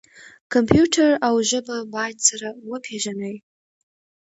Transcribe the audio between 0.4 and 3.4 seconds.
کمپیوټر او ژبه باید سره وپیژني.